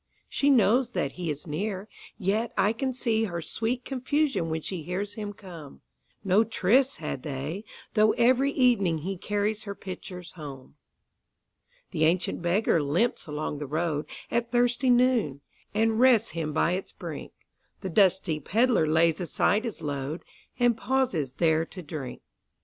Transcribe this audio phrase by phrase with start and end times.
[0.27, 5.13] She knows that he is near, yet I can seeHer sweet confusion when she hears
[5.13, 10.73] him come.No tryst had they, though every evening heCarries her pitchers home.
[11.91, 15.41] The ancient beggar limps along the roadAt thirsty noon,
[15.71, 17.33] and rests him by its brink;
[17.81, 20.23] The dusty pedlar lays aside his load,
[20.59, 22.23] And pauses there to drink.